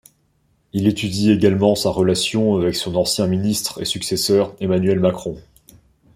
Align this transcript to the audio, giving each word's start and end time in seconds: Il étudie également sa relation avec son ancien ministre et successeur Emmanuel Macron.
Il 0.73 0.87
étudie 0.87 1.29
également 1.29 1.75
sa 1.75 1.91
relation 1.91 2.55
avec 2.57 2.73
son 2.75 2.95
ancien 2.95 3.27
ministre 3.27 3.79
et 3.83 3.85
successeur 3.85 4.55
Emmanuel 4.59 4.99
Macron. 4.99 5.37